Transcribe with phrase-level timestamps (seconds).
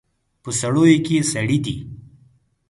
[0.43, 1.77] په سړیو کې سړي دي